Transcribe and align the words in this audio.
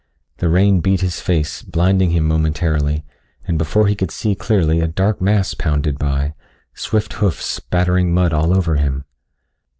The 0.37 0.49
rain 0.49 0.79
beat 0.81 1.01
his 1.01 1.19
face, 1.19 1.61
blinding 1.61 2.09
him 2.09 2.27
momentarily, 2.27 3.05
and 3.47 3.55
before 3.59 3.85
he 3.85 3.93
could 3.93 4.09
see 4.09 4.33
clearly 4.33 4.79
a 4.81 4.87
dark 4.87 5.21
mass 5.21 5.53
pounded 5.53 5.99
by, 5.99 6.33
swift 6.73 7.13
hoofs 7.13 7.45
spattering 7.45 8.11
mud 8.11 8.33
all 8.33 8.51
over 8.51 8.77
him. 8.77 9.05